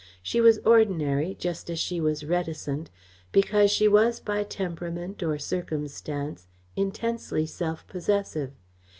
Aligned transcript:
She 0.23 0.41
was 0.41 0.57
ordinary, 0.65 1.35
just 1.39 1.69
as 1.69 1.77
she 1.77 2.01
was 2.01 2.23
reticent 2.25 2.89
because 3.31 3.69
she 3.69 3.87
was, 3.87 4.19
by 4.19 4.41
temperament, 4.43 5.21
or 5.21 5.37
circumstance, 5.37 6.47
intensely 6.75 7.45
self 7.45 7.85
possessive. 7.85 8.51